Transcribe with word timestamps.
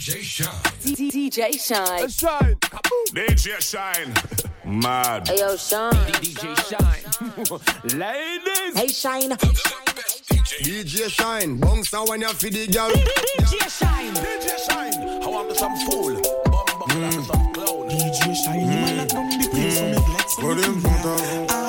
DJ 0.00 0.22
Shine. 0.22 0.48
DJ 0.80 1.60
Shine. 1.60 2.08
Shine. 2.08 2.56
DJ 3.12 3.60
Shine. 3.60 4.14
Mad. 4.64 5.28
Hey 5.28 5.40
yo, 5.40 5.54
Shine. 5.58 5.92
DJ 5.92 6.56
Shine. 6.70 7.98
Ladies. 7.98 8.78
Hey 8.78 8.88
Shine. 8.88 9.36
DJ 10.62 11.10
Shine, 11.10 11.58
bounce 11.58 11.90
down 11.90 12.06
when 12.08 12.22
you 12.22 12.28
feed 12.30 12.54
the 12.54 12.66
girl. 12.68 12.88
DJ 12.88 13.68
Shine. 13.68 14.14
DJ 14.14 14.56
Shine. 14.70 15.20
How 15.20 15.46
am 15.46 15.54
some 15.54 15.76
fool? 15.76 16.14
Bum 16.88 17.12
some 17.24 17.52
clown. 17.52 17.90
DJ 17.90 18.34
Shine, 18.34 18.60
il 18.60 18.80
m'a 18.80 18.92
la 19.02 19.06
tombe 19.06 19.28
des 19.38 19.48
prix, 19.50 19.70
son 19.70 19.90
mec, 19.90 19.98
Faut 20.40 20.54
les 20.54 20.62
pantalons. 20.62 21.46
DJ 21.46 21.59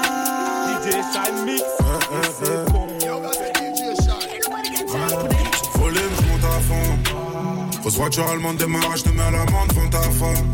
Grosse 7.82 7.96
voiture 7.96 8.28
allemande 8.30 8.58
démarrage, 8.58 9.00
je 9.00 9.04
te 9.04 9.10
mets 9.10 9.22
à 9.24 9.32
l'amende, 9.32 9.74
font 9.74 9.90
ta 9.90 10.02
femme. 10.02 10.54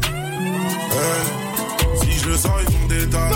Eh, 0.91 1.97
Si 1.99 2.11
je 2.19 2.29
le 2.29 2.37
sens, 2.37 2.51
ils 2.67 2.73
font 2.73 2.87
des 2.87 3.07
tas. 3.09 3.29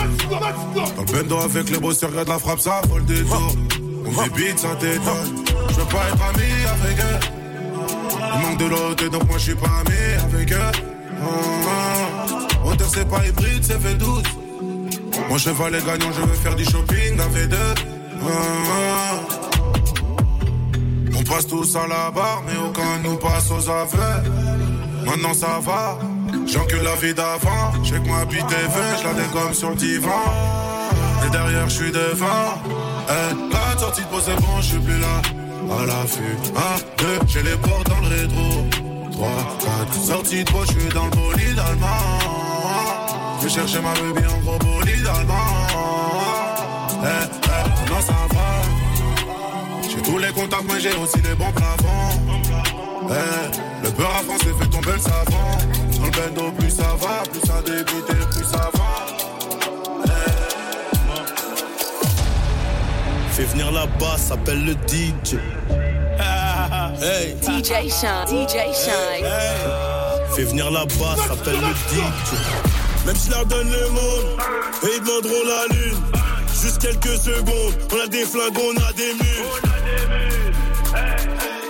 Dans 0.96 1.02
le 1.02 1.12
bendo 1.12 1.38
avec 1.38 1.70
les 1.70 1.78
bosseurs, 1.78 2.10
regarde 2.10 2.28
la 2.28 2.38
frappe, 2.38 2.60
ça 2.60 2.80
vole 2.88 3.04
des 3.04 3.22
tours. 3.22 3.54
On 4.06 4.22
débite, 4.22 4.58
ça 4.58 4.74
t'étonne. 4.80 5.44
Je 5.70 5.74
veux 5.74 5.84
pas 5.84 6.08
être 6.08 6.22
ami 6.30 6.50
avec 6.74 6.98
eux. 6.98 7.20
Il 8.34 8.40
manque 8.40 8.58
de 8.58 8.66
l'autre, 8.66 9.08
donc 9.08 9.24
moi 9.28 9.36
je 9.38 9.42
suis 9.42 9.54
pas 9.54 9.68
ami 9.86 10.34
avec 10.34 10.52
eux. 10.52 10.56
Ah, 10.56 11.26
ah. 11.68 12.64
Moteur, 12.64 12.88
c'est 12.92 13.08
pas 13.08 13.26
hybride, 13.26 13.62
c'est 13.62 13.80
fait 13.80 13.94
12. 13.94 14.22
Mon 15.28 15.38
cheval 15.38 15.74
est 15.74 15.84
gagnant, 15.86 16.12
je 16.12 16.22
veux 16.22 16.34
faire 16.34 16.56
du 16.56 16.64
shopping. 16.64 17.18
Ah, 17.18 18.28
ah. 18.28 19.41
Passe 21.32 21.46
tous 21.46 21.76
à 21.76 21.86
la 21.86 22.10
barre, 22.10 22.42
mais 22.46 22.58
aucun 22.58 22.98
nous 23.02 23.16
passe 23.16 23.50
aux 23.50 23.70
affaires. 23.70 24.22
Maintenant 25.06 25.32
ça 25.32 25.60
va, 25.62 25.96
j'encule 26.46 26.82
la 26.82 26.94
vie 26.96 27.14
d'avant. 27.14 27.72
J'ai 27.82 27.94
que 27.94 28.06
moi 28.06 28.26
puis 28.28 28.42
TV, 28.42 28.80
je 28.98 29.04
la 29.04 29.14
dégomme 29.14 29.54
sur 29.54 29.70
le 29.70 29.76
divan. 29.76 30.10
Et 31.26 31.30
derrière, 31.30 31.70
je 31.70 31.74
suis 31.74 31.90
devant. 31.90 32.60
Eh, 33.08 33.50
la 33.50 33.78
sortie 33.80 34.02
de 34.02 34.06
pause, 34.08 34.24
c'est 34.26 34.36
bon, 34.42 34.60
je 34.60 34.66
suis 34.66 34.78
plus 34.78 34.98
là. 35.00 35.22
À 35.80 35.86
l'affût, 35.86 36.36
1, 36.54 37.02
2, 37.02 37.20
j'ai 37.28 37.42
les 37.42 37.56
portes 37.56 37.88
dans 37.88 38.00
le 38.00 38.08
rétro. 38.08 38.66
3, 39.12 39.28
4, 39.88 39.94
sortie 39.94 40.44
de 40.44 40.50
pause, 40.50 40.66
je 40.74 40.80
suis 40.80 40.88
dans 40.90 41.06
le 41.06 41.10
bolide 41.12 41.58
allemand. 41.58 42.18
Je 43.38 43.44
vais 43.44 43.54
chercher 43.54 43.80
ma 43.80 43.94
baby 43.94 44.26
en 44.28 44.38
gros 44.40 44.58
bolide 44.58 45.06
allemand. 45.06 45.36
Eh, 47.02 47.06
eh, 47.06 47.68
maintenant 47.70 48.02
ça 48.02 48.34
va. 48.34 48.51
Tous 50.12 50.18
les 50.18 50.28
contacts, 50.32 50.64
mais 50.70 50.78
j'ai 50.78 50.94
aussi 50.96 51.22
les 51.26 51.34
bons 51.34 51.50
plafonds. 51.52 52.20
Eh, 53.08 53.82
le 53.82 53.90
beurre 53.92 54.14
à 54.14 54.22
France 54.22 54.42
fait 54.42 54.68
tomber 54.68 54.92
le 54.92 54.98
savon. 54.98 55.22
Dans 55.96 56.04
le 56.04 56.10
bendo, 56.10 56.52
plus 56.52 56.70
ça 56.70 56.94
va, 57.00 57.22
plus 57.30 57.40
ça 57.46 57.62
débute 57.62 58.10
et 58.10 58.26
plus 58.30 58.44
ça 58.44 58.70
va. 58.74 59.06
Fais 63.30 63.44
venir 63.44 63.72
la 63.72 63.86
basse, 63.86 64.24
s'appelle 64.24 64.62
le 64.66 64.72
DJ. 64.72 65.38
Hey, 67.00 67.34
DJ 67.40 67.90
Shine. 67.90 68.26
DJ 68.28 68.68
Shine. 68.76 69.26
fais 70.36 70.44
venir 70.44 70.70
la 70.70 70.84
basse, 70.84 71.26
s'appelle 71.26 71.56
le 71.58 71.72
DJ. 71.88 72.02
Même 73.06 73.16
si 73.16 73.30
leur 73.30 73.46
donne 73.46 73.70
le 73.70 73.88
monde, 73.88 74.42
et 74.82 74.88
ils 74.94 75.00
demanderont 75.00 75.42
la 75.46 75.74
lune. 75.74 75.98
Juste 76.60 76.82
quelques 76.82 77.16
secondes, 77.16 77.74
on 77.90 78.04
a 78.04 78.06
des 78.08 78.26
flingues, 78.26 78.58
on 78.58 78.76
a 78.86 78.92
des 78.92 79.14
mules. 79.14 79.71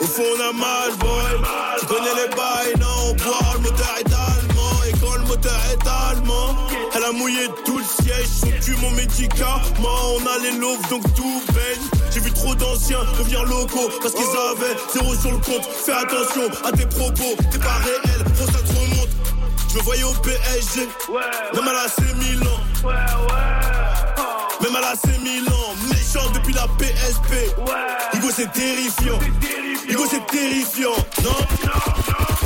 Au 0.02 0.04
fond, 0.04 0.22
on 0.36 0.40
a 0.40 0.52
mal, 0.52 0.90
boy. 0.98 1.48
Tu 1.78 1.86
connais 1.86 2.14
les 2.16 2.28
bails, 2.34 2.74
non, 2.80 3.10
on 3.10 3.14
boit, 3.14 3.52
le 3.54 3.60
moteur 3.60 3.94
est 4.00 4.12
allemand. 4.12 4.82
Et 4.88 4.92
quand 4.98 5.14
le 5.14 5.22
moteur 5.28 5.60
est 5.70 5.86
allemand, 5.86 6.56
elle 6.92 7.04
a 7.04 7.12
mouillé 7.12 7.48
tout 7.64 7.78
le 7.78 7.84
siège. 7.84 8.26
Son 8.26 8.50
cul, 8.60 8.76
mon 8.80 8.90
médicament. 8.90 9.62
On 9.80 10.26
a 10.26 10.38
les 10.42 10.58
loaves, 10.58 10.88
donc 10.90 11.02
tout 11.14 11.42
baigne. 11.54 12.02
J'ai 12.12 12.18
vu 12.18 12.32
trop 12.32 12.52
d'anciens 12.56 12.98
devenir 13.16 13.44
locaux 13.44 13.90
parce 14.02 14.12
qu'ils 14.14 14.24
avaient 14.24 14.76
zéro 14.92 15.14
sur 15.14 15.30
le 15.30 15.38
compte. 15.38 15.64
Fais 15.66 15.92
attention 15.92 16.50
à 16.64 16.72
tes 16.72 16.86
propos, 16.86 17.36
t'es 17.52 17.58
pas 17.58 17.78
réel, 17.84 18.24
faut 18.34 18.46
ça 18.46 18.58
te 18.58 18.68
remonte. 18.68 19.08
Je 19.70 19.78
me 19.78 19.82
voyais 19.82 20.02
au 20.02 20.12
PSG, 20.14 20.88
même 21.54 21.68
à 21.68 21.72
la 21.72 21.88
C 21.88 22.02
Milan. 22.18 22.58
Même 24.60 24.76
à 24.76 24.80
la 24.80 24.94
C 24.96 25.08
Milan, 25.22 25.74
méchant 25.90 26.28
depuis 26.34 26.54
la 26.54 26.66
PSP. 26.76 27.54
Hugo 28.14 28.28
c'est 28.34 28.52
terrifiant. 28.52 29.18
Hugo 29.88 30.04
c'est 30.10 30.26
terrifiant. 30.26 30.96
Non 31.24 31.30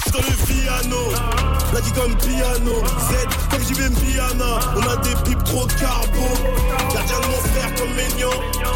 J'suis 0.00 0.12
dans 0.12 0.18
le 0.18 0.36
piano. 0.46 0.96
Là 1.72 1.80
dit 1.80 1.92
comme 1.92 2.16
piano. 2.16 2.72
Z 3.08 3.12
comme 3.50 3.60
vais 3.60 3.90
piano. 4.00 4.44
On 4.76 4.90
a 4.90 4.96
des 4.96 5.14
pipes 5.24 5.44
trop 5.44 5.66
carbo. 5.66 6.26
Gardien 6.92 7.20
de 7.20 7.26
mon 7.26 7.40
frère 7.50 7.74
comme 7.76 7.90
mignon. 7.90 8.30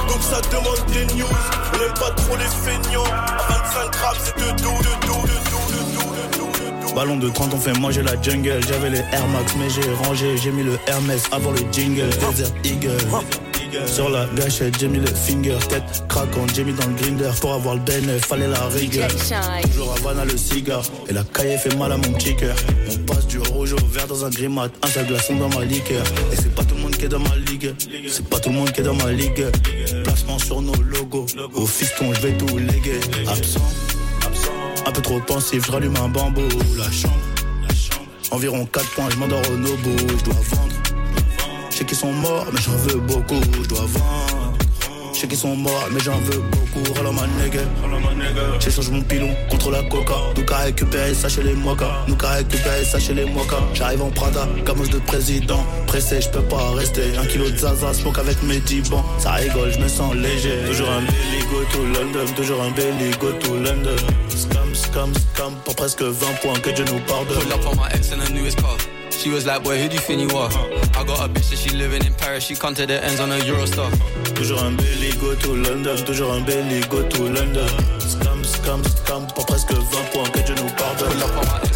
Donc 0.09 0.23
ça 0.23 0.41
demande 0.51 0.85
des 0.93 1.15
news. 1.15 1.27
On 1.73 1.83
aime 1.83 1.95
pas 1.95 2.11
trop 2.11 2.37
les 2.37 2.45
feignants. 2.45 3.05
À 3.05 3.47
25 3.49 3.93
grammes 3.93 4.17
c'est 4.23 4.37
de 4.37 4.63
doux, 4.63 4.79
de 4.79 5.07
doux, 5.07 5.23
de 5.23 5.51
doux, 5.51 5.67
de 5.73 5.83
doux, 5.95 6.85
de 6.85 6.89
doux. 6.89 6.95
Ballon 6.95 7.17
de 7.17 7.29
30, 7.29 7.55
on 7.55 7.61
fait 7.61 7.79
manger 7.79 8.03
la 8.03 8.21
jungle. 8.21 8.61
J'avais 8.69 8.91
les 8.91 8.99
Air 8.99 9.27
Max, 9.29 9.55
mais 9.59 9.71
j'ai 9.71 9.93
rangé. 10.05 10.37
J'ai 10.37 10.51
mis 10.51 10.65
le 10.65 10.79
Hermès 10.87 11.23
avant 11.33 11.53
le 11.53 11.61
jingle. 11.73 12.11
Desert 12.11 12.53
Eagle. 12.65 12.97
Sur 13.87 14.09
la 14.09 14.27
gâchette, 14.37 14.79
j'ai 14.79 14.89
mis 14.89 14.99
le 14.99 15.07
finger. 15.07 15.57
Tête 15.69 16.05
craquante, 16.09 16.55
j'ai 16.55 16.65
mis 16.65 16.73
dans 16.73 16.87
le 16.87 16.95
grinder. 16.95 17.31
Pour 17.41 17.55
avoir 17.55 17.75
le 17.75 17.81
bénéfice, 17.81 18.27
fallait 18.27 18.49
la 18.49 18.67
rigueur. 18.67 19.09
Toujours 19.63 19.95
Havana 19.99 20.25
le 20.25 20.37
cigare. 20.37 20.83
Et 21.09 21.13
la 21.13 21.25
caille 21.25 21.59
fait 21.59 21.75
mal 21.77 21.93
à 21.93 21.97
mon 21.97 22.13
petit 22.13 22.37
cœur. 22.37 22.57
On 22.91 22.97
passe 22.99 23.27
du 23.27 23.39
rouge 23.39 23.73
au 23.73 23.87
vert 23.87 24.07
dans 24.07 24.25
un 24.25 24.31
grimat. 24.31 24.69
Un 24.83 24.87
seul 24.89 25.07
glaçon 25.07 25.37
dans 25.37 25.49
ma 25.49 25.65
liqueur. 25.65 26.05
Et 26.33 26.37
c'est 26.37 26.55
pas 26.55 26.65
tout 26.65 26.75
le 26.75 26.83
monde 26.83 26.97
qui 26.97 27.05
est 27.05 27.09
dans 27.09 27.19
ma 27.19 27.37
ligue. 27.37 27.75
C'est 28.09 28.29
pas 28.29 28.39
tout 28.39 28.51
le 28.51 28.57
monde 28.57 28.73
qui 28.73 28.81
est 28.81 28.85
dans 28.85 28.95
ma 28.95 29.13
ligue. 29.13 29.47
Placement 30.05 30.39
sur 30.39 30.63
nos 30.63 30.81
logos. 30.83 31.27
Au 31.55 31.67
fiston, 31.67 32.13
je 32.15 32.21
vais 32.21 32.33
tout 32.37 32.59
léguer. 32.59 33.01
Absent. 33.29 33.61
Un 34.87 34.93
peu 34.93 35.03
trop 35.03 35.21
pensif, 35.21 35.67
je 35.67 35.73
rallume 35.73 35.97
un 35.97 36.09
bambou. 36.09 36.49
La 36.77 36.91
chambre. 36.91 37.15
Environ 38.33 38.65
4 38.67 38.91
points, 38.91 39.11
je 39.11 39.17
m'endors 39.17 39.43
au 39.51 39.57
nobo. 39.57 39.91
Je 39.99 40.25
dois 40.25 40.35
vendre. 40.35 40.90
Je 41.81 41.85
sais 41.87 41.89
qu'ils 41.89 41.97
sont 41.97 42.13
morts, 42.13 42.47
mais 42.53 42.61
j'en 42.61 42.77
veux 42.77 43.01
beaucoup. 43.01 43.41
Je 43.55 43.67
dois 43.67 43.87
vendre. 43.87 44.53
Je 45.15 45.19
sais 45.19 45.27
qu'ils 45.27 45.39
sont 45.39 45.57
morts, 45.57 45.89
mais 45.91 46.01
j'en 46.01 46.19
veux 46.19 46.43
beaucoup. 46.51 46.93
Rala 46.93 47.11
ma 47.11 47.27
nigga. 47.43 47.63
J'échange 48.61 48.91
mon 48.91 49.01
pilon 49.01 49.31
contre 49.49 49.71
la 49.71 49.83
coca. 49.85 50.17
Nous 50.37 50.45
qu'à 50.45 50.59
récupérer 50.59 51.15
ça 51.15 51.31
chez 51.31 51.43
les 51.43 51.55
mokas. 51.55 52.05
Nous 52.07 52.17
qu'à 52.17 52.33
récupérer 52.33 52.85
ça 52.85 53.01
chez 53.01 53.15
les 53.15 53.25
mokas. 53.25 53.63
J'arrive 53.73 54.03
en 54.03 54.11
Prada, 54.11 54.47
gamos 54.67 54.89
de 54.89 54.99
président. 54.99 55.65
Pressé, 55.87 56.21
je 56.21 56.29
peux 56.29 56.43
pas 56.43 56.71
rester. 56.77 57.17
Un 57.17 57.25
kilo 57.25 57.49
de 57.49 57.57
zaza, 57.57 57.95
smoke 57.95 58.21
avec 58.21 58.43
mes 58.43 58.59
dibans. 58.59 59.03
Ça 59.17 59.31
rigole, 59.31 59.73
je 59.73 59.79
me 59.79 59.89
sens 59.89 60.15
léger. 60.15 60.59
Toujours 60.67 60.91
un 60.91 61.01
belly 61.01 61.41
go 61.51 61.65
to 61.73 61.83
London. 61.99 62.33
Toujours 62.37 62.63
un 62.63 62.73
belly 62.73 63.11
go 63.19 63.33
to 63.41 63.55
London. 63.55 63.97
Scam, 64.29 64.75
scam, 64.75 65.15
scam. 65.15 65.55
Pour 65.65 65.75
presque 65.77 66.03
20 66.03 66.27
points, 66.43 66.61
que 66.61 66.69
Dieu 66.73 66.85
nous 66.93 67.01
pardonne. 67.07 67.39
Pull 67.39 67.53
up 67.55 67.67
on 67.73 67.77
my 67.77 67.89
ex 67.95 68.13
in 68.13 68.21
her 68.21 68.31
newest 68.35 68.61
car. 68.61 68.77
She 69.21 69.29
was 69.29 69.45
like, 69.45 69.63
boy, 69.63 69.77
who 69.77 69.87
do 69.87 69.97
you 69.97 70.01
think 70.01 70.33
you 70.33 70.35
are? 70.39 70.49
I 70.97 71.05
got 71.05 71.21
a 71.21 71.29
bitch 71.29 71.51
that 71.51 71.59
she 71.59 71.69
living 71.77 72.03
in 72.07 72.15
Paris. 72.15 72.43
She 72.43 72.55
come 72.55 72.75
to 72.75 72.87
the 72.87 73.05
ends 73.05 73.21
on 73.21 73.31
a 73.31 73.37
Eurostar. 73.37 73.91
Toujours 74.35 74.63
un 74.63 74.77
belly 74.77 75.13
go 75.21 75.35
to 75.35 75.57
London, 75.57 76.03
toujours 76.07 76.33
un 76.33 76.43
belly 76.43 76.81
go 76.89 77.07
to 77.07 77.25
London. 77.25 77.69
Scam, 77.99 78.43
scam, 78.43 78.83
scam, 78.83 79.27
pour 79.35 79.45
presque 79.45 79.73
20 79.73 80.11
points, 80.13 80.31
que 80.31 80.41
Dieu 80.41 80.55
nous 80.55 80.71
pardonne. 80.71 81.70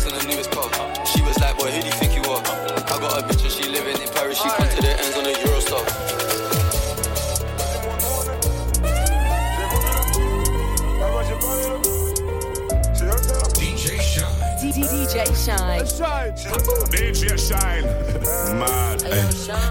Shine. 17.37 17.87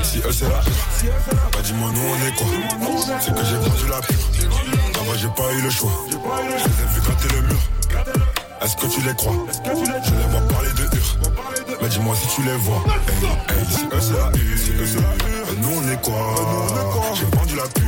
Si 0.04 0.20
eux 0.20 0.32
c'est 0.32 0.50
la 0.50 0.62
bah 1.52 1.60
dis-moi 1.64 1.90
nous 1.94 2.02
on 2.02 2.28
est 2.28 2.36
quoi 2.36 2.48
C'est 3.20 3.34
que 3.34 3.44
j'ai 3.44 3.56
vendu 3.56 3.88
la 3.90 4.02
pure. 4.02 4.18
Là-bas 4.96 5.18
j'ai 5.18 5.28
pas 5.30 5.54
eu 5.54 5.62
le 5.62 5.70
choix. 5.70 5.92
Je 6.10 6.16
les 6.16 6.64
ai 6.64 6.88
vu 6.94 7.02
gratter 7.02 7.30
le 7.36 7.42
mur. 7.48 7.60
Est-ce 8.62 8.76
que 8.78 8.88
tu 8.88 9.02
les 9.02 9.14
crois 9.16 9.34
Je 9.64 9.70
les 10.12 10.28
vois 10.30 10.48
parler 10.48 10.70
de 10.72 10.84
hur. 10.96 11.18
Mais 11.82 11.90
dis-moi 11.90 12.16
si 12.16 12.28
tu 12.36 12.42
les 12.44 12.56
vois. 12.58 12.84
Hey, 13.50 13.56
hey, 13.58 13.66
si 13.66 13.84
eux 13.86 14.02
c'est 14.02 14.14
la 14.14 14.28
hur, 14.28 15.46
bah, 15.46 15.54
nous 15.58 15.70
on 15.78 15.92
est 15.92 16.02
quoi 16.02 16.36
J'ai 17.14 17.26
vendu 17.38 17.56
la 17.56 17.64
pure. 17.64 17.84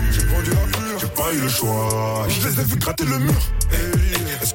J'ai 1.00 1.08
pas 1.08 1.34
eu 1.34 1.40
le 1.42 1.50
choix. 1.50 2.26
Je 2.30 2.48
les 2.48 2.60
ai 2.60 2.64
vu 2.64 2.76
gratter 2.78 3.06
le 3.06 3.20
mur. 3.20 3.34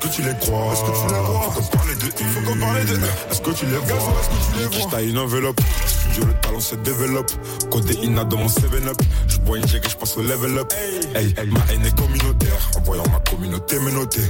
Est-ce 0.02 0.08
que 0.08 0.14
tu 0.14 0.22
les 0.22 0.34
crois? 0.38 0.72
Est-ce 0.72 0.80
que 0.82 0.86
tu 0.86 1.14
les 1.14 1.20
crois? 1.20 1.50
Faut 1.52 1.60
qu'on 1.60 1.76
parle 1.76 1.96
de 1.98 2.06
hur. 2.06 2.30
Faut 2.30 2.40
qu'on 2.40 2.58
parle 2.58 2.84
de 2.86 2.94
Est-ce 3.30 3.40
que 3.42 3.50
tu 3.50 3.66
les 3.66 3.76
vois 3.76 3.96
Est-ce 3.96 4.28
que 4.28 4.54
tu 4.54 4.58
les 4.58 4.78
vois 4.80 4.90
T'as 4.90 5.02
une 5.02 5.18
enveloppe. 5.18 5.60
Studio 5.86 6.24
le 6.24 6.32
talent 6.40 6.60
se 6.60 6.74
développe. 6.76 7.30
Côté 7.70 7.94
Ina 8.02 8.24
dans 8.24 8.38
mon 8.38 8.46
7-up. 8.46 8.96
Je 9.28 9.38
bois 9.40 9.58
une 9.58 9.68
jack 9.68 9.84
et 9.84 9.90
je 9.90 9.96
passe 9.96 10.16
au 10.16 10.22
level 10.22 10.58
up. 10.58 10.72
Hey, 11.14 11.34
ma 11.48 11.60
haine 11.70 11.84
est 11.84 11.94
communautaire. 11.96 12.70
En 12.76 12.80
voyant 12.80 13.04
ma 13.12 13.18
communauté 13.30 13.78
me 13.78 13.90
noter. 13.90 14.22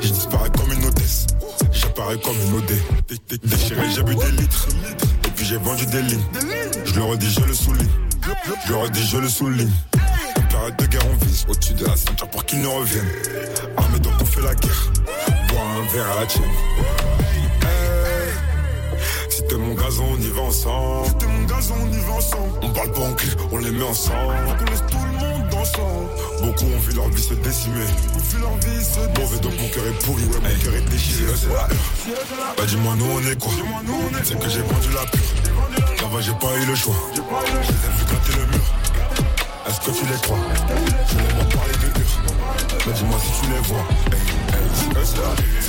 Je 0.00 0.08
disparais 0.08 0.50
comme 0.50 0.72
une 0.72 0.84
hôtesse. 0.84 1.26
J'appelle 1.70 1.92
pareil 1.94 2.20
comme 2.20 2.36
une 2.48 2.56
OD. 2.58 3.40
Déchiré, 3.44 3.82
j'ai 3.94 4.02
bu 4.02 4.16
des 4.16 4.30
litres. 4.32 4.68
Et 5.26 5.30
puis 5.30 5.46
j'ai 5.46 5.58
vendu 5.58 5.86
des 5.86 6.02
lignes. 6.02 6.24
Je 6.84 6.94
le 6.94 7.04
redis, 7.04 7.30
je 7.30 7.40
le 7.40 7.54
souligne. 7.54 7.88
Je 8.66 8.72
le 8.72 8.78
redis, 8.78 9.06
je 9.06 9.18
le 9.18 9.28
souligne. 9.28 9.70
En 10.36 10.42
période 10.48 10.76
de 10.76 10.86
guerre, 10.86 11.02
on 11.12 11.24
vise 11.24 11.46
au-dessus 11.48 11.74
de 11.74 11.84
la 11.86 11.96
ceinture 11.96 12.28
pour 12.28 12.44
qu'ils 12.44 12.60
ne 12.62 12.66
reviennent. 12.68 13.08
Armé 13.94 14.00
donc 14.00 14.14
on 14.20 14.24
fait 14.24 14.42
la 14.42 14.54
guerre. 14.54 14.92
Bois 15.48 15.60
un 15.60 15.92
verre 15.92 16.10
à 16.16 16.20
la 16.20 16.26
tienne. 16.26 16.44
Si 19.28 19.42
t'es 19.46 19.56
mon 19.56 19.74
gazon, 19.74 20.04
on 20.12 20.20
y 20.20 20.28
va 20.28 20.42
ensemble. 20.42 21.06
Si 21.06 21.14
t'es 21.14 21.26
mon 21.26 21.44
gazon, 21.44 21.74
on 21.82 21.92
y 21.92 22.00
va 22.00 22.12
ensemble. 22.12 22.58
On 22.62 22.70
parle 22.70 22.92
pas 22.92 23.00
en 23.00 23.12
clé, 23.14 23.28
on 23.52 23.58
les 23.58 23.70
met 23.70 23.84
ensemble. 23.84 24.34
Qu'on 24.58 24.64
laisse 24.70 24.84
tout 24.90 24.98
le 24.98 25.18
monde 25.18 25.48
dansant. 25.50 26.08
Beaucoup 26.42 26.64
ont 26.64 26.78
vu 26.78 26.94
leur 26.94 27.08
vie 27.08 27.22
se 27.22 27.34
décimer. 27.34 27.84
Ont 28.14 28.18
vu 28.18 28.40
leur 28.40 28.56
vie 28.56 28.84
se 28.84 29.00
décimer. 29.00 29.18
Mauvais 29.18 29.38
donc 29.38 29.60
mon 29.60 29.68
cœur 29.68 29.86
est 29.86 30.04
pourri, 30.04 30.24
ouais, 30.24 30.40
mon 30.42 30.64
cœur 30.64 30.74
est 30.74 30.90
déchiré. 30.90 31.32
C'est 31.36 31.48
la. 31.48 31.68
Bah 32.56 32.64
dis-moi, 32.66 32.94
nous 32.96 33.06
on 33.06 33.20
est 33.20 33.40
quoi? 33.40 33.52
C'est 34.22 34.38
que 34.38 34.48
j'ai 34.48 34.62
vendu 34.62 34.88
la 34.94 35.04
pure. 35.10 36.02
Là-bas, 36.02 36.20
j'ai 36.20 36.34
pas 36.34 36.56
eu 36.56 36.66
le 36.66 36.74
choix. 36.74 36.94
Je 37.14 37.20
les 37.20 37.26
ai 37.26 37.92
vu 37.98 38.04
gratter 38.06 38.32
le 38.38 38.46
mur. 38.46 38.64
Est-ce 39.66 39.80
que 39.80 39.90
tu 39.90 40.04
les 40.06 40.20
crois? 40.20 40.38
Je 41.08 41.16
les 41.16 41.34
vois 41.34 41.44
parler 41.44 41.72
de. 41.72 41.93
Mais 42.86 42.92
dis-moi 42.92 43.18
si 43.18 43.40
tu 43.40 43.50
les 43.50 43.60
vois. 43.60 43.86
Hey, 44.52 45.63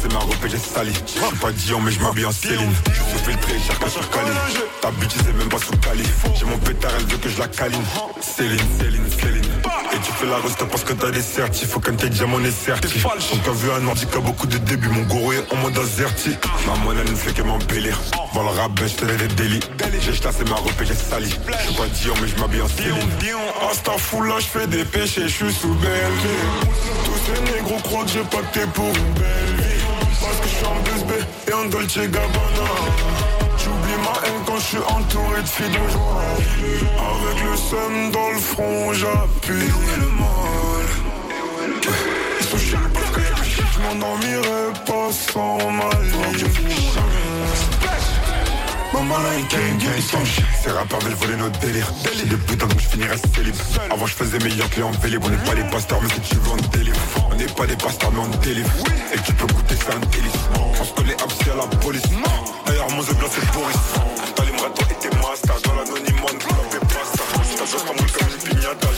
J'ai 0.00 0.08
chassé 0.08 0.14
ma 0.14 0.20
robe 0.20 0.44
et 0.44 0.48
j'ai 0.48 0.58
sali. 0.58 0.92
Je 1.06 1.10
suis 1.10 1.36
pas 1.36 1.52
Dion, 1.52 1.80
mais 1.80 1.90
je 1.90 2.00
m'habille 2.00 2.24
en 2.24 2.32
Céline. 2.32 2.72
Je 2.86 3.18
fais 3.18 3.32
le 3.32 3.38
prix, 3.38 3.54
pas 3.80 3.88
sur 3.88 4.08
Cali. 4.10 4.30
Ta 4.80 4.90
bitch, 4.92 5.12
c'est 5.24 5.36
même 5.36 5.48
pas 5.48 5.58
sous 5.58 5.76
Cali. 5.76 6.04
J'ai 6.38 6.44
mon 6.44 6.58
pétard, 6.58 6.92
elle 6.98 7.06
veut 7.06 7.18
que 7.18 7.28
je 7.28 7.38
la 7.38 7.48
câline. 7.48 7.82
Céline, 8.20 8.58
Céline, 8.78 9.10
Céline. 9.10 9.44
Et 9.92 9.98
tu 10.02 10.12
fais 10.12 10.26
la 10.26 10.36
reste 10.36 10.64
parce 10.64 10.84
que 10.84 10.92
t'as 10.92 11.10
des 11.10 11.22
certifs. 11.22 11.68
Faut 11.68 11.80
qu'un 11.80 11.94
tes 11.94 12.08
diamants 12.08 12.40
est. 12.40 12.70
On 13.32 13.36
t'a 13.38 13.50
vu 13.50 13.70
un 13.72 13.80
nordique 13.80 14.14
a 14.14 14.20
beaucoup 14.20 14.46
de 14.46 14.58
débuts. 14.58 14.88
Mon 14.88 15.02
goro 15.02 15.32
est 15.32 15.44
en 15.52 15.56
mode 15.56 15.76
azerti. 15.76 16.36
Ma 16.66 16.76
monnaie 16.84 17.04
ne 17.04 17.14
fait 17.14 17.34
que 17.34 17.42
m'embellir. 17.42 17.98
Pour 18.32 18.42
le 18.42 18.48
rap, 18.48 18.72
je 18.82 18.86
fais 18.88 19.16
des 19.16 19.34
délits. 19.34 19.60
J'ai 20.00 20.14
chassé 20.14 20.44
ma 20.48 20.56
robe 20.56 20.72
et 20.80 20.86
j'ai 20.86 20.94
sali. 20.94 21.28
Je 21.28 21.66
suis 21.66 21.74
pas 21.74 21.86
Dion, 21.86 22.14
mais 22.22 22.28
je 22.28 22.40
m'habille 22.40 22.62
en 22.62 22.68
Céline. 22.68 22.96
Hasta 23.68 23.92
fou 23.98 24.22
là, 24.22 24.36
je 24.38 24.46
fais 24.46 24.66
des 24.66 24.84
péchés, 24.84 25.28
je 25.28 25.28
suis 25.28 25.52
sous 25.52 25.74
belle 25.74 26.12
tous 27.04 27.34
ces 27.34 27.52
négros 27.52 27.80
croient 27.82 28.04
que 28.04 28.10
j'ai 28.10 28.24
pacté 28.24 28.60
pour 28.74 28.86
une 28.86 29.14
belle 29.14 29.56
vie 29.58 29.89
En 30.64 30.76
2B 30.82 31.12
et 31.48 31.52
en 31.52 31.64
Dolce 31.66 31.98
Gabbana. 31.98 32.68
J'oublie 33.58 33.98
ma 34.02 34.26
haine 34.26 34.42
quand 34.46 34.56
je 34.56 34.66
suis 34.66 34.78
entouré 34.78 35.42
de 35.42 35.46
filles 35.48 35.68
de 35.68 35.90
joie. 35.90 36.22
Avec 36.98 37.44
le 37.44 37.56
seum 37.56 38.10
dans 38.12 38.30
le 38.30 38.38
front 38.38 38.92
j'appuie 38.92 39.68
le 39.98 40.08
mal. 40.18 40.88
Ils 42.40 42.46
sont 42.46 42.58
chiants 42.58 42.78
parce 42.92 43.10
que 43.10 43.20
je 43.20 43.80
m'endormirai 43.80 44.72
pas 44.86 45.10
sans 45.12 45.58
ma 45.70 45.90
Maman 48.92 49.18
là 49.18 49.28
il 49.38 49.46
gang 49.46 49.80
Ces 50.62 50.70
rappeurs 50.70 50.98
veulent 51.00 51.14
voler 51.14 51.36
notre 51.36 51.58
délire. 51.60 51.92
J'ai 52.12 52.26
des 52.26 52.36
putains 52.36 52.66
donc 52.66 52.80
je 52.80 52.88
finirai 52.88 53.16
célib. 53.34 53.54
Avant 53.90 54.06
je 54.06 54.14
faisais 54.14 54.38
meilleur 54.38 54.68
que 54.70 54.76
les 54.76 54.82
en 54.82 54.90
On 54.90 55.28
n'est 55.30 55.36
pas 55.36 55.54
des 55.54 55.70
pasteurs 55.70 56.00
mais 56.02 56.08
si 56.08 56.20
tu 56.20 56.34
veux 56.36 56.50
on 56.50 56.76
délivre 56.76 56.98
On 57.30 57.34
n'est 57.36 57.46
pas 57.46 57.66
des 57.66 57.76
pasteurs 57.76 58.10
mais 58.12 58.20
on 58.20 58.38
délivre. 58.38 58.70
Et 59.14 59.18
tu 59.24 59.32
peux 59.34 59.46
goûter 59.46 59.76
c'est 59.76 59.94
un 59.94 60.00
délice. 60.00 60.32
On 60.80 60.84
se 60.84 60.92
connaît 60.92 61.22
absent 61.22 61.52
à 61.52 61.56
la 61.56 61.76
police. 61.78 62.02
D'ailleurs 62.66 62.90
mon 62.90 63.02
blanc 63.02 63.30
c'est 63.30 63.52
Boris. 63.52 63.76
Les 64.38 64.56
toi 64.56 64.86
et 64.90 64.94
tes 64.94 65.16
masters 65.16 65.60
Dans 65.64 65.74
l'anonymat 65.74 66.32
et 66.74 66.86
pasta 66.86 67.24
Ça. 67.44 67.64
Doit 67.70 67.80
pas 67.80 67.94
comme 67.94 68.28
une 68.28 68.48
pignata 68.48 68.88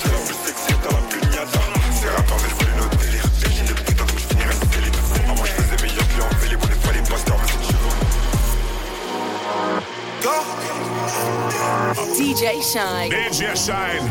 Shine. 12.62 13.11
DJ 13.11 13.56
Shine? 13.56 14.06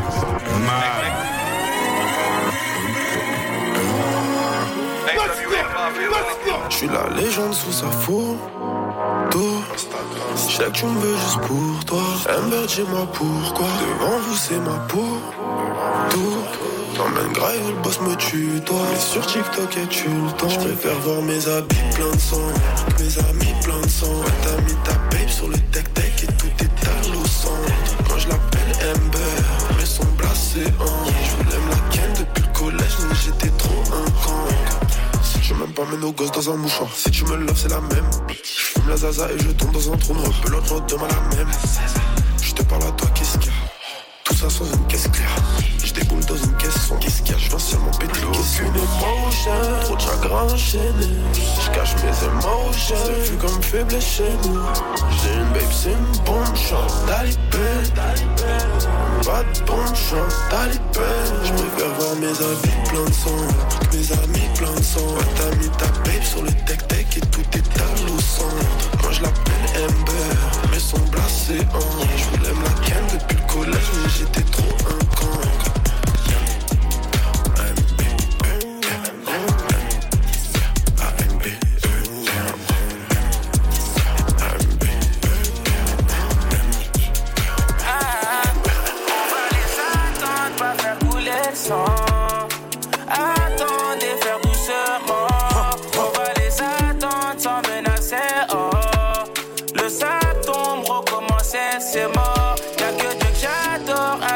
Man. 0.65 1.31
Je 6.69 6.75
suis 6.75 6.87
la 6.87 7.09
légende 7.15 7.53
sous 7.53 7.71
sa 7.71 7.87
photo. 7.87 8.37
Je 10.35 10.51
sais 10.51 10.63
que 10.65 10.71
tu 10.71 10.85
me 10.85 10.99
veux 10.99 11.15
juste 11.17 11.39
pour 11.41 11.85
toi. 11.85 12.01
Amber, 12.29 12.65
dis-moi 12.67 13.07
pourquoi. 13.13 13.67
Devant 13.67 14.17
vous, 14.19 14.35
c'est 14.35 14.59
ma 14.59 14.77
peau. 14.89 15.17
Tout. 16.09 16.60
T'emmènes 17.01 17.33
grave, 17.33 17.57
le 17.67 17.81
boss 17.81 17.99
me 18.01 18.15
tue, 18.15 18.61
toi. 18.63 18.77
Mais 18.91 18.99
sur 18.99 19.25
TikTok, 19.25 19.75
et 19.75 19.87
tu 19.87 20.07
le 20.07 20.31
temps. 20.37 20.47
Je 20.47 20.59
préfère 20.59 20.99
voir 20.99 21.23
mes 21.23 21.47
habits 21.47 21.75
plein 21.95 22.11
de 22.11 22.19
sang. 22.19 22.37
Mes 22.99 23.17
amis 23.27 23.55
plein 23.63 23.81
de 23.81 23.89
sang. 23.89 24.05
Ouais, 24.05 24.31
t'as 24.43 24.61
mis 24.61 24.75
ta 24.83 24.93
babe 25.09 25.27
sur 25.27 25.47
le 25.47 25.57
tech-tech 25.71 26.23
et 26.23 26.27
tout 26.27 26.45
est 26.59 26.87
à 26.87 27.17
au 27.17 27.25
centre. 27.25 28.07
Quand 28.07 28.19
je 28.19 28.27
l'appelle 28.29 28.91
Amber, 28.91 29.77
mais 29.79 29.85
son 29.85 30.05
blasé 30.15 30.65
en. 30.79 31.05
Je 31.09 31.43
voulais 31.43 31.65
me 31.65 31.71
la 31.71 31.89
ken 31.89 32.13
depuis 32.19 32.43
le 32.43 32.53
collège, 32.53 32.97
mais 32.99 33.15
j'étais 33.15 33.51
trop 33.57 33.81
un 33.87 34.11
con. 34.23 34.53
Je 35.41 35.55
même 35.55 35.73
pas 35.73 35.85
mes 35.91 35.97
nos 35.97 36.11
gosses 36.11 36.31
dans 36.31 36.51
un 36.51 36.57
mouchoir. 36.57 36.91
Si 36.95 37.09
tu 37.09 37.25
me 37.25 37.35
loves, 37.35 37.57
c'est 37.57 37.71
la 37.71 37.81
même. 37.81 38.11
Je 38.29 38.43
fume 38.43 38.87
la 38.87 38.97
zaza 38.97 39.27
et 39.31 39.39
je 39.39 39.49
tombe 39.49 39.71
dans 39.71 39.91
un 39.91 39.97
trou 39.97 40.13
noir. 40.13 40.29
Pelote, 40.43 40.69
l'autre 40.69 40.85
demain 40.85 41.07
la 41.07 41.35
même. 41.35 41.51
Je 42.43 42.53
te 42.53 42.61
parle 42.61 42.83
à 42.83 42.91
toi, 42.91 43.09
qu'est-ce 43.15 43.39
qu'il 43.39 43.47
y 43.47 43.55
a? 43.55 43.57
Tout 44.23 44.35
ça 44.35 44.51
sans 44.51 44.65
une 44.65 44.85
caisse 44.85 45.07
claire. 45.07 45.35
Je 45.83 46.25
dans 46.25 46.37
une 46.37 46.50
Je 50.31 51.71
cache 51.71 51.93
mes 51.95 52.25
émotions, 52.25 52.95
c'est 53.05 53.31
vu 53.31 53.37
comme 53.37 53.61
faible 53.61 53.99
chez 53.99 54.31
nous. 54.45 54.61
J'ai 55.21 55.33
une 55.33 55.51
babe, 55.51 55.71
c'est 55.73 55.91
une 55.91 56.23
bombe, 56.23 56.55
chante 56.55 57.05
talibé. 57.05 57.37
Pas 59.25 59.43
de 59.43 59.65
bombe, 59.65 59.93
chante 59.93 60.33
talibé. 60.49 61.11
Je 61.43 61.51
préfère 61.51 61.93
voir 61.99 62.15
mes 62.15 62.27
amis 62.27 62.77
plein 62.89 63.05
de 63.05 63.13
sang. 63.13 63.43
Mes 63.91 64.11
amis 64.23 64.49
plein 64.55 64.73
de 64.73 64.83
sang. 64.83 65.15
T'as 65.35 65.55
mis 65.57 65.69
ta 65.71 65.87
babe 65.87 66.23
sur 66.23 66.43
le 66.43 66.51
tech-tech 66.65 67.17
et 67.17 67.21
tout 67.27 67.41
est 67.53 67.81
à 67.81 68.13
au 68.13 68.19
centre. 68.21 69.03
Moi 69.03 69.11
je 69.11 69.21
l'appelle 69.23 69.83
Amber, 69.83 70.69
mais 70.71 70.79
son 70.79 70.99
blasé 71.09 71.59
en. 71.73 72.00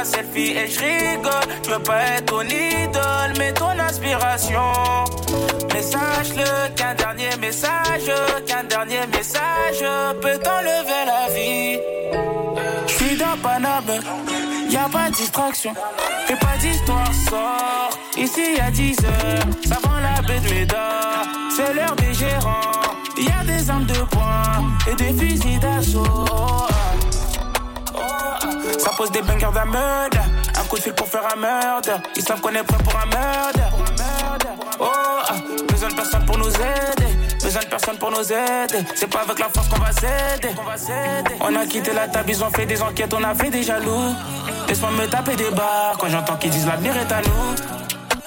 Selfie 0.06 0.52
et 0.52 0.68
je 0.68 0.80
rigole. 0.80 1.48
Je 1.64 1.70
veux 1.72 1.80
pas 1.80 2.02
être 2.18 2.26
ton 2.26 2.42
idole, 2.42 3.34
mais 3.38 3.52
ton 3.54 3.78
inspiration. 3.80 4.62
Mais 5.74 5.82
sache-le 5.82 6.74
qu'un 6.76 6.94
dernier 6.96 7.36
message, 7.42 8.12
qu'un 8.46 8.64
dernier 8.64 9.06
message 9.12 9.84
peut 10.22 10.38
t'enlever 10.38 11.02
la 11.06 11.34
vie. 11.34 11.80
J'suis 12.88 13.18
dans 13.18 13.38
Paname, 13.42 14.00
y 14.70 14.78
a 14.78 14.88
pas 14.90 15.10
de 15.10 15.16
distraction. 15.16 15.74
Fais 16.28 16.36
pas 16.38 16.58
d'histoire, 16.60 17.14
sort. 17.30 17.90
Ici 18.18 18.60
à 18.66 18.72
10 18.72 18.98
heures, 19.04 19.46
ça 19.68 19.78
vend 19.84 20.00
la 20.02 20.22
baie 20.22 20.40
de 20.40 20.54
Médard. 20.54 21.26
C'est 21.56 21.74
l'heure 21.74 21.96
des 21.96 22.14
gérants. 22.14 22.72
Y 23.18 23.28
a 23.28 23.44
des 23.46 23.70
armes 23.70 23.86
de 23.86 24.02
poing 24.12 24.92
et 24.92 24.96
des 24.96 25.14
fusils 25.14 25.60
d'assaut. 25.60 26.02
Ça 28.78 28.92
pose 28.98 29.12
des 29.12 29.22
bangers 29.22 29.52
d'un 29.54 29.66
meurtre. 29.66 30.18
Un 30.60 30.64
coup 30.66 30.78
de 30.78 30.82
fil 30.82 30.94
pour 30.94 31.08
faire 31.08 31.24
un 31.34 31.40
meurtre. 31.40 31.92
Ils 32.16 32.22
savent 32.22 32.42
qu'on 32.42 32.50
est 32.50 32.64
prêt 32.64 32.78
pour 32.84 32.96
un 32.96 33.06
meurtre. 33.06 33.60
Oh, 34.80 34.88
ah. 34.88 35.34
besoin 35.70 35.90
de 35.90 35.96
personne 35.96 36.26
pour 36.26 36.38
nous 36.38 36.50
aider. 36.50 37.16
Besoin 37.44 37.62
de 37.62 37.68
personne 37.68 37.98
pour 37.98 38.12
nous 38.12 38.32
aider. 38.32 38.86
C'est 38.96 39.08
pas 39.08 39.22
avec 39.22 39.40
la 39.40 39.50
force 39.50 39.68
qu'on 39.70 39.80
va 39.80 39.92
s'aider. 39.92 40.50
On 41.42 41.56
a 41.56 41.66
quitté 41.66 41.94
la 41.94 42.08
table, 42.08 42.30
ils 42.30 42.44
ont 42.44 42.50
fait 42.50 42.66
des 42.66 42.82
enquêtes, 42.82 43.14
on 43.14 43.24
a 43.24 43.34
fait 43.36 43.50
des 43.50 43.64
jaloux. 43.64 44.16
Laisse-moi 44.68 44.92
me 44.92 45.06
taper 45.08 45.36
des 45.36 45.52
barres 45.52 45.96
quand 46.00 46.10
j'entends 46.10 46.36
qu'ils 46.36 46.50
disent 46.50 46.66
l'avenir 46.66 46.96
est 46.98 47.12
à 47.12 47.22
nous. 47.22 47.56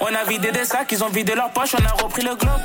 On 0.01 0.05
a 0.07 0.23
vidé 0.27 0.51
des 0.51 0.63
sacs, 0.63 0.91
ils 0.91 1.03
ont 1.03 1.09
vidé 1.09 1.35
leurs 1.35 1.51
poches, 1.51 1.75
on 1.77 1.85
a 1.85 2.03
repris 2.03 2.21
le 2.21 2.35
Glock. 2.35 2.61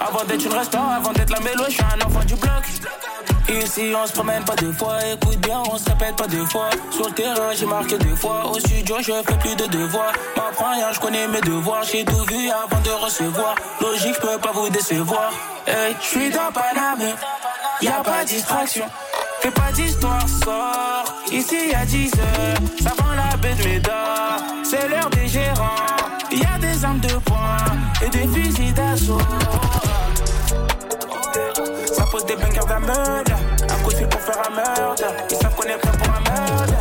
Avant 0.00 0.24
d'être 0.24 0.44
une 0.44 0.52
restaurant, 0.52 0.90
avant 0.90 1.12
d'être 1.12 1.30
la 1.30 1.40
mélo, 1.40 1.64
je 1.68 1.74
suis 1.74 1.82
un 1.82 2.06
enfant 2.06 2.24
du 2.24 2.34
bloc. 2.34 2.64
Ici 3.48 3.92
on 3.96 4.06
se 4.06 4.12
promène 4.12 4.44
pas 4.44 4.54
deux 4.56 4.72
fois, 4.72 4.98
écoute 5.10 5.38
bien, 5.38 5.62
on 5.72 5.78
se 5.78 5.88
répète 5.88 6.16
pas 6.16 6.26
deux 6.26 6.44
fois. 6.44 6.68
Sur 6.90 7.06
le 7.06 7.12
terrain 7.12 7.52
j'ai 7.54 7.66
marqué 7.66 7.96
deux 7.96 8.14
fois, 8.14 8.46
au 8.46 8.58
studio 8.58 8.96
je 9.00 9.12
fais 9.26 9.38
plus 9.38 9.56
de 9.56 9.66
devoirs. 9.66 10.12
M'apprends 10.36 10.72
rien, 10.72 10.92
je 10.92 11.00
connais 11.00 11.26
mes 11.28 11.40
devoirs, 11.40 11.82
j'ai 11.84 12.04
tout 12.04 12.24
vu 12.30 12.50
avant 12.50 12.80
de 12.82 12.90
recevoir. 12.90 13.54
Logique, 13.80 14.14
je 14.16 14.20
peux 14.20 14.38
pas 14.38 14.52
vous 14.52 14.68
décevoir. 14.68 15.32
Hey, 15.66 15.96
je 16.00 16.06
suis 16.06 16.30
dans 16.30 16.52
Paname, 16.52 17.14
y 17.80 17.88
a 17.88 18.02
pas 18.02 18.22
de 18.22 18.28
distraction. 18.28 18.84
Fais 19.40 19.50
pas 19.50 19.72
d'histoire, 19.72 20.28
sort. 20.28 21.14
Ici 21.32 21.70
y'a 21.70 21.86
10 21.86 22.12
heures, 22.14 22.58
ça 22.82 22.90
vend 22.98 23.14
la 23.14 23.36
baie 23.36 23.54
de. 23.54 23.90
C'est 24.64 24.88
l'heure 24.88 25.08
des 25.10 25.26
gérants, 25.26 25.76
y 26.30 26.44
a 26.44 26.58
des 26.58 26.84
armes 26.84 27.00
de 27.00 27.14
poing 27.24 27.56
et 28.04 28.08
des 28.10 28.28
fusils 28.28 28.74
d'assaut. 28.74 29.18
Pose 32.18 32.26
des 32.26 32.36
bunkers 32.36 32.66
d'un 32.66 32.80
meurtre. 32.80 33.32
Un 33.62 33.82
coup 33.84 33.90
fil 33.90 34.08
pour 34.08 34.20
faire 34.20 34.42
un 34.44 34.50
meurtre. 34.50 35.04
Ils 35.30 35.36
savent 35.36 35.54
qu'on 35.54 35.62
est 35.62 35.78
prêt 35.78 35.92
pour 35.98 36.14
un 36.14 36.20
meurtre. 36.20 36.74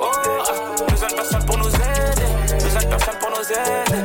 Oh, 0.00 0.06
besoin 0.88 1.08
de 1.08 1.14
personne 1.14 1.44
pour 1.44 1.58
nous 1.58 1.68
aider. 1.68 2.54
Besoin 2.54 2.80
de 2.80 2.86
personne 2.86 3.14
pour 3.20 3.30
nous 3.30 3.44
aider. 3.44 4.04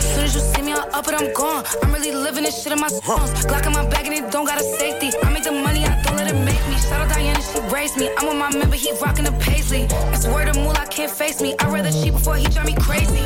Soon 0.00 0.24
as 0.24 0.34
you 0.34 0.40
see 0.40 0.62
me, 0.62 0.72
I'm 0.72 0.92
up 0.92 1.06
and 1.06 1.16
I'm 1.16 1.32
gone. 1.32 1.62
I'm 1.82 1.92
really 1.92 2.10
living 2.10 2.42
this 2.42 2.60
shit 2.60 2.72
in 2.72 2.80
my 2.80 2.88
songs. 2.88 3.30
Glock 3.46 3.66
in 3.66 3.72
my 3.74 3.86
bag 3.86 4.06
and 4.06 4.14
it 4.14 4.32
don't 4.32 4.44
got 4.44 4.60
a 4.60 4.64
safety. 4.64 5.10
I 5.22 5.30
make 5.30 5.44
the 5.44 5.52
money, 5.52 5.84
I 5.84 6.02
don't 6.02 6.16
let 6.16 6.28
it 6.28 6.34
make 6.34 6.66
me. 6.68 6.76
Shout 6.78 7.00
out 7.00 7.14
Diana, 7.14 7.40
she 7.40 7.60
raised 7.72 7.96
me. 7.96 8.10
I'm 8.18 8.26
with 8.26 8.38
my 8.38 8.50
member, 8.56 8.74
he 8.74 8.90
rocking 9.00 9.24
the 9.24 9.32
paisley. 9.38 9.86
That's 10.10 10.26
word 10.26 10.48
of 10.48 10.56
moolah, 10.56 10.86
can't 10.90 11.12
face 11.12 11.40
me. 11.40 11.54
I'd 11.60 11.72
rather 11.72 11.92
she 11.92 12.10
before 12.10 12.34
he 12.34 12.46
drive 12.48 12.66
me 12.66 12.74
crazy. 12.74 13.22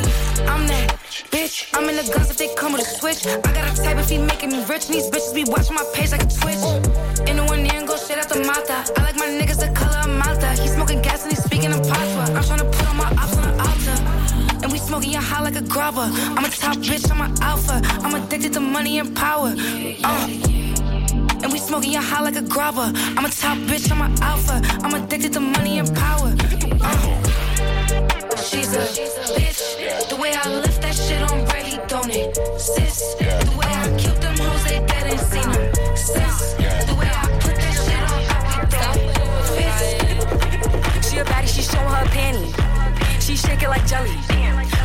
I'm 0.47 0.67
that 0.67 0.96
bitch. 1.47 1.67
I'm 1.77 1.89
in 1.89 1.97
the 1.97 2.03
guns 2.13 2.31
if 2.31 2.37
they 2.37 2.49
come 2.55 2.73
with 2.73 2.83
a 2.83 2.85
switch. 2.85 3.27
I 3.27 3.53
got 3.53 3.65
a 3.71 3.83
type 3.83 3.99
if 3.99 4.09
he 4.09 4.19
making 4.19 4.51
me 4.51 4.65
rich. 4.65 4.87
And 4.87 4.95
these 4.95 5.09
bitches 5.09 5.35
be 5.35 5.45
watching 5.45 5.75
my 5.75 5.85
page 5.95 6.13
like 6.13 6.23
a 6.23 6.31
twitch. 6.39 6.63
In 7.29 7.37
the 7.37 7.45
one 7.47 7.61
ear 7.67 7.79
and 7.81 7.87
go 7.87 7.95
out 7.95 8.29
the 8.29 8.43
mata. 8.47 8.93
I 8.97 9.03
like 9.03 9.17
my 9.17 9.27
niggas 9.27 9.61
the 9.61 9.71
color 9.79 9.99
of 9.99 10.11
Malta. 10.11 10.49
He 10.61 10.69
smoking 10.69 11.03
gas 11.03 11.23
and 11.23 11.33
he 11.33 11.37
speaking 11.37 11.73
in 11.73 11.79
patois. 11.79 12.31
I'm 12.35 12.43
trying 12.43 12.61
to 12.61 12.65
put 12.65 12.87
on 12.89 12.97
my 12.97 13.11
ops 13.23 13.37
on 13.37 13.45
the 13.49 13.53
altar. 13.67 13.97
And 14.63 14.73
we 14.73 14.79
smoking 14.79 15.13
your 15.13 15.23
high 15.23 15.43
like 15.43 15.57
a 15.57 15.63
grubber. 15.63 16.09
I'm 16.37 16.45
a 16.45 16.51
top 16.51 16.77
bitch, 16.79 17.11
I'm 17.11 17.21
an 17.21 17.33
alpha. 17.43 17.81
I'm 18.05 18.15
addicted 18.15 18.53
to 18.55 18.61
money 18.61 18.99
and 18.99 19.15
power. 19.17 19.55
Uh. 20.05 20.29
And 21.43 21.53
we 21.53 21.59
smoking 21.59 21.93
your 21.93 22.03
high 22.03 22.23
like 22.23 22.37
a 22.37 22.43
grubber. 22.43 22.91
I'm 23.17 23.25
a 23.25 23.31
top 23.31 23.59
bitch, 23.69 23.91
I'm 23.93 24.03
an 24.03 24.23
alpha. 24.23 24.61
I'm 24.83 24.95
addicted 24.95 25.33
to 25.35 25.41
money 25.41 25.79
and 25.79 25.95
power. 25.95 26.35
Uh. 26.81 27.17
She's 28.43 28.73
a 28.75 28.81
bitch. 29.37 30.09
The 30.09 30.17
way 30.17 30.33
I 30.33 30.49
that 30.49 30.76
shit 31.07 31.23
on 31.23 31.45
ready, 31.47 31.79
don't 31.87 32.11
it? 32.11 32.35
Sis. 32.59 33.15
The 33.15 33.55
way 33.57 33.71
I 33.71 33.87
killed 33.97 34.21
them 34.21 34.37
hoes, 34.39 34.65
they 34.65 34.81
dead 34.87 35.07
ain't 35.07 35.21
seen 35.21 35.49
them. 35.49 35.65
Sis. 35.95 36.55
The 36.89 36.95
way 36.99 37.07
I 37.07 37.25
put 37.43 37.55
that 37.63 37.75
shit 37.85 38.03
on 38.11 38.23
everything. 38.59 38.99
She 41.07 41.19
a 41.19 41.25
baddie, 41.25 41.51
she 41.55 41.63
showing 41.63 41.95
her 41.95 42.07
panties. 42.11 42.55
She 43.25 43.37
shake 43.37 43.63
it 43.63 43.69
like 43.69 43.87
jelly. 43.87 44.11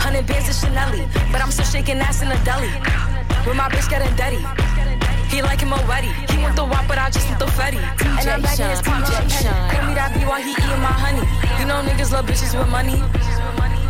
Hundred 0.05 0.25
bands 0.27 0.49
of 0.49 0.55
Chanel, 0.55 0.91
but 1.31 1.41
I'm 1.41 1.51
still 1.51 1.65
shaking 1.65 1.97
ass 1.97 2.21
in 2.21 2.29
the 2.29 2.39
deli. 2.45 2.69
With 3.45 3.57
my 3.57 3.69
bitch 3.69 3.89
getting 3.89 4.13
dirty. 4.15 4.41
He 5.29 5.41
like 5.41 5.61
him 5.61 5.73
already. 5.73 6.11
He 6.29 6.37
want 6.43 6.55
the 6.55 6.65
wop, 6.65 6.87
but 6.87 6.97
I 6.97 7.09
just 7.09 7.25
want 7.27 7.39
the 7.39 7.45
fetty. 7.45 7.81
And 8.19 8.29
I'm 8.29 8.41
back 8.41 8.59
in 8.59 8.69
his 8.69 8.81
Shine. 8.81 9.71
Call 9.71 9.87
me 9.87 9.93
that 9.95 10.11
B 10.13 10.25
while 10.25 10.41
he 10.41 10.51
eating 10.51 10.81
my 10.85 10.93
honey. 10.93 11.25
You 11.57 11.65
know 11.65 11.81
niggas 11.81 12.11
love 12.11 12.25
bitches 12.25 12.53
with 12.57 12.69
money. 12.69 13.01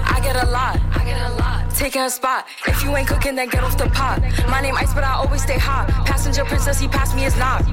I 0.05 0.19
get 0.23 0.35
a 0.35 0.45
lot. 0.45 0.79
I 0.93 1.03
get 1.03 1.19
a 1.19 1.33
lot. 1.35 1.60
Taking 1.81 2.03
a 2.03 2.11
spot. 2.11 2.45
If 2.67 2.83
you 2.83 2.95
ain't 2.95 3.07
cooking, 3.07 3.33
then 3.33 3.49
get 3.49 3.63
off 3.63 3.75
the 3.75 3.89
pot. 3.89 4.21
My 4.47 4.61
name 4.61 4.75
Ice, 4.77 4.93
but 4.93 5.03
I 5.03 5.13
always 5.13 5.41
stay 5.41 5.57
hot. 5.57 5.89
Passenger 6.05 6.45
princess, 6.45 6.79
he 6.79 6.87
passed 6.87 7.15
me 7.15 7.23
his 7.23 7.35
knock. 7.37 7.65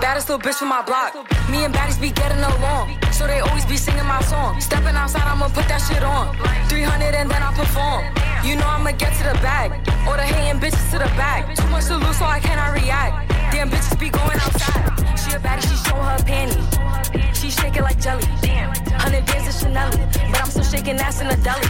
Baddest 0.00 0.30
little 0.30 0.40
bitch 0.40 0.56
from 0.56 0.68
my 0.68 0.80
block. 0.80 1.12
Me 1.50 1.62
and 1.62 1.74
baddies 1.74 2.00
be 2.00 2.08
getting 2.10 2.40
along. 2.40 2.96
So 3.12 3.26
they 3.26 3.40
always 3.40 3.66
be 3.66 3.76
singing 3.76 4.06
my 4.06 4.22
song. 4.22 4.58
Stepping 4.62 4.96
outside, 4.96 5.28
I'ma 5.28 5.48
put 5.48 5.68
that 5.68 5.84
shit 5.84 6.02
on. 6.02 6.32
300 6.70 7.12
and 7.12 7.28
then 7.30 7.42
I 7.42 7.52
perform. 7.52 8.08
You 8.48 8.56
know 8.56 8.64
I'ma 8.64 8.92
get 8.96 9.12
to 9.20 9.24
the 9.28 9.36
bag. 9.44 9.76
Or 10.08 10.16
the 10.16 10.24
hating 10.24 10.58
bitches 10.58 10.90
to 10.92 10.98
the 10.98 11.12
back. 11.20 11.54
Too 11.54 11.68
much 11.68 11.84
to 11.92 11.98
lose, 11.98 12.16
so 12.16 12.24
I 12.24 12.40
cannot 12.40 12.72
react. 12.72 13.28
Damn 13.50 13.70
bitches 13.70 13.98
be 13.98 14.08
going 14.10 14.38
outside. 14.38 15.18
She 15.18 15.34
a 15.34 15.38
baddie, 15.38 15.62
she 15.62 15.76
show 15.88 15.96
her 15.96 16.18
panties. 16.24 17.38
She 17.38 17.50
shake 17.50 17.76
it 17.76 17.82
like 17.82 18.00
jelly. 18.00 18.24
Damn. 18.42 18.74
Hundred 19.00 19.26
bands 19.26 19.48
of 19.48 19.60
Chanel. 19.60 19.90
But 19.90 20.40
I'm 20.40 20.50
still 20.50 20.64
shaking 20.64 20.96
ass 20.96 21.20
in 21.20 21.28
the 21.28 21.36
deli. 21.36 21.66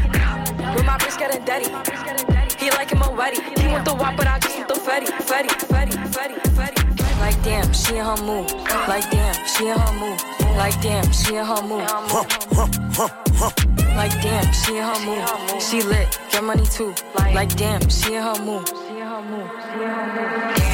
With 0.74 0.84
my 0.84 0.98
bitch 0.98 1.18
getting 1.18 1.44
dirty. 1.44 1.70
He 2.62 2.70
like 2.72 2.90
him 2.90 3.02
already. 3.02 3.40
He 3.60 3.68
want 3.68 3.84
the 3.84 3.94
wop, 3.94 4.16
but 4.16 4.26
I 4.26 4.38
just 4.38 4.56
want 4.56 4.68
the 4.68 4.74
fetty. 4.74 5.06
Fetty, 5.06 5.48
fetty, 5.70 5.96
fetty, 6.14 6.36
fetty. 6.56 6.90
Like 7.20 7.42
damn, 7.42 7.72
she 7.72 7.96
in 7.96 8.04
her 8.04 8.16
mood. 8.22 8.50
Like 8.88 9.10
damn, 9.10 9.34
she 9.46 9.68
in 9.68 9.78
her 9.78 9.92
mood. 9.98 10.20
Like 10.56 10.80
damn, 10.80 11.12
she 11.12 11.36
in 11.36 11.44
her 11.44 11.62
mood. 11.62 11.86
Like 13.96 14.12
damn, 14.20 14.52
she 14.52 14.76
in 14.76 14.84
her 14.84 15.00
mood. 15.06 15.62
She 15.62 15.82
lit, 15.82 16.18
get 16.30 16.44
money 16.44 16.64
too. 16.66 16.94
Like 17.14 17.54
damn, 17.56 17.88
she 17.88 18.14
in 18.14 18.22
her 18.22 18.38
mood. 18.42 18.68
In 18.68 20.49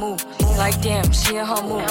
Like 0.00 0.80
damn, 0.80 1.12
she 1.12 1.36
in 1.36 1.44
her 1.44 1.62
mood. 1.62 1.84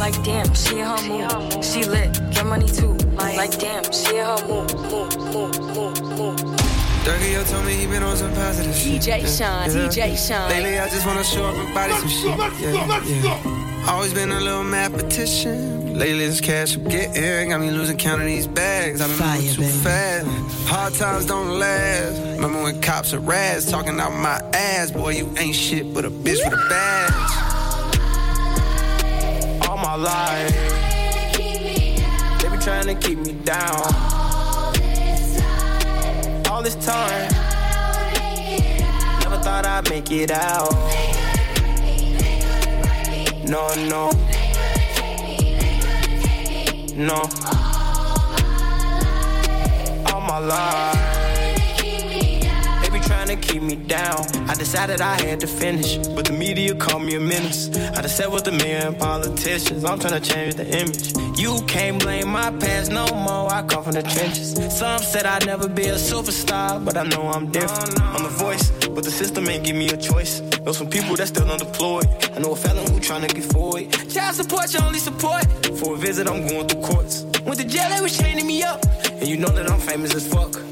Like 0.00 0.20
damn, 0.24 0.52
she 0.52 0.80
in 0.80 0.84
her 0.84 1.00
mood. 1.08 1.64
She 1.64 1.84
lit, 1.84 2.20
get 2.32 2.44
money 2.44 2.66
too. 2.66 2.94
Like 3.14 3.56
damn, 3.60 3.84
she 3.92 4.16
in 4.16 4.26
her 4.26 4.48
mood. 4.48 4.74
Mood, 4.90 5.16
mood, 5.32 5.60
mood, 5.60 6.02
mood. 6.02 6.51
Dirty, 7.04 7.30
yo 7.32 7.42
told 7.42 7.64
me 7.66 7.74
he 7.74 7.86
been 7.86 8.04
on 8.04 8.16
some 8.16 8.32
positive 8.32 8.76
shit. 8.76 9.02
DJ 9.02 9.26
Shine, 9.26 9.68
DJ 9.70 10.16
Shine. 10.16 10.48
Lately, 10.50 10.78
I 10.78 10.88
just 10.88 11.04
wanna 11.04 11.24
show 11.24 11.44
up 11.44 11.56
and 11.56 11.74
body 11.74 11.94
some 11.94 12.08
shit. 12.08 12.38
Yeah, 12.60 13.04
yeah. 13.04 13.88
Always 13.88 14.14
been 14.14 14.30
a 14.30 14.40
little 14.40 14.62
mathematician. 14.62 15.98
Lately, 15.98 16.28
this 16.28 16.40
cash 16.40 16.76
I'm 16.76 16.84
getting 16.84 17.48
got 17.50 17.60
me 17.60 17.72
losing 17.72 17.96
count 17.98 18.20
of 18.20 18.26
these 18.28 18.46
bags. 18.46 19.00
I've 19.00 19.18
been 19.18 19.26
moving 19.28 19.52
too 19.52 19.64
fast. 19.64 20.28
Hard 20.68 20.94
times 20.94 21.26
don't 21.26 21.58
last. 21.58 22.20
Remember 22.36 22.62
when 22.62 22.80
cops 22.80 23.12
are 23.12 23.18
rats 23.18 23.68
talking 23.68 23.98
out 23.98 24.12
my 24.12 24.40
ass? 24.54 24.92
Boy, 24.92 25.14
you 25.14 25.34
ain't 25.38 25.56
shit 25.56 25.92
but 25.92 26.04
a 26.04 26.10
bitch 26.10 26.38
with 26.44 26.52
a 26.52 26.68
badge. 26.68 27.12
All 29.68 29.76
my 29.76 29.96
life. 29.96 30.52
They 32.40 32.48
be 32.48 32.58
trying 32.58 32.86
to 32.86 32.94
keep 32.94 33.18
me 33.18 33.32
down. 33.32 34.21
All 36.62 36.70
this 36.70 36.86
time. 36.86 37.28
Never 39.18 39.42
thought 39.42 39.66
I'd 39.66 39.90
make 39.90 40.12
it 40.12 40.30
out. 40.30 40.72
No, 43.44 43.74
no. 43.74 44.12
No. 46.94 47.28
All 50.12 50.20
my 50.20 50.38
life. 50.38 51.21
To 53.32 53.38
keep 53.38 53.62
me 53.62 53.76
down. 53.76 54.26
I 54.46 54.54
decided 54.54 55.00
I 55.00 55.18
had 55.18 55.40
to 55.40 55.46
finish, 55.46 55.96
but 56.08 56.26
the 56.26 56.34
media 56.34 56.74
called 56.74 57.02
me 57.02 57.14
a 57.14 57.20
menace. 57.20 57.74
I 57.96 58.02
just 58.02 58.18
sat 58.18 58.30
with 58.30 58.44
the 58.44 58.52
mayor 58.52 58.92
politicians. 58.92 59.86
I'm 59.86 59.98
trying 59.98 60.20
to 60.20 60.28
change 60.28 60.56
the 60.56 60.66
image. 60.68 61.16
You 61.40 61.58
can't 61.66 61.98
blame 61.98 62.28
my 62.28 62.50
past 62.58 62.90
no 62.90 63.06
more. 63.06 63.50
I 63.50 63.62
come 63.62 63.84
from 63.84 63.94
the 63.94 64.02
trenches. 64.02 64.52
Some 64.76 64.98
said 64.98 65.24
I'd 65.24 65.46
never 65.46 65.66
be 65.66 65.84
a 65.84 65.94
superstar, 65.94 66.84
but 66.84 66.98
I 66.98 67.04
know 67.04 67.22
I'm 67.22 67.50
different. 67.50 67.98
I'm 68.02 68.22
the 68.22 68.28
voice, 68.28 68.70
but 68.88 69.02
the 69.02 69.10
system 69.10 69.48
ain't 69.48 69.64
give 69.64 69.76
me 69.76 69.88
a 69.88 69.96
choice. 69.96 70.42
Know 70.60 70.72
some 70.72 70.90
people 70.90 71.16
that 71.16 71.28
still 71.28 71.50
unemployed. 71.50 72.08
I 72.36 72.38
know 72.38 72.52
a 72.52 72.56
felon 72.56 72.86
who 72.92 73.00
trying 73.00 73.26
to 73.26 73.34
get 73.34 73.44
forward. 73.50 73.90
Child 74.10 74.34
support, 74.34 74.74
your 74.74 74.84
only 74.84 74.98
support. 74.98 75.46
For 75.78 75.94
a 75.94 75.96
visit, 75.96 76.28
I'm 76.28 76.46
going 76.46 76.68
through 76.68 76.82
courts. 76.82 77.24
Went 77.46 77.58
to 77.60 77.64
jail, 77.64 77.88
they 77.88 78.02
was 78.02 78.14
chaining 78.14 78.46
me 78.46 78.62
up. 78.62 78.84
And 79.10 79.26
you 79.26 79.38
know 79.38 79.48
that 79.48 79.70
I'm 79.70 79.80
famous 79.80 80.14
as 80.14 80.28
fuck. 80.28 80.71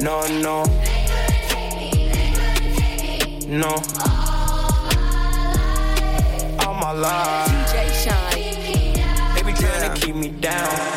No, 0.00 0.26
no. 0.28 0.64
They 0.64 1.04
couldn't 1.06 1.48
take 1.50 1.76
me, 1.76 2.08
they 2.08 2.32
couldn't 2.32 2.74
take 2.76 3.48
me. 3.48 3.58
No. 3.58 3.68
All 3.68 3.82
my 4.86 5.02
life. 5.52 6.66
All 6.66 6.74
my 6.74 6.92
life. 6.92 7.50
TJ 7.68 7.74
Shine. 8.04 9.34
They 9.34 9.42
be 9.42 9.52
trying 9.52 9.94
to 9.94 10.00
keep 10.00 10.14
me 10.16 10.28
down. 10.28 10.90